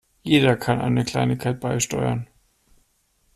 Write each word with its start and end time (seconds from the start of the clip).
Jeder 0.23 0.57
kann 0.57 0.81
eine 0.81 1.05
Kleinigkeit 1.05 1.59
beisteuern. 1.59 2.27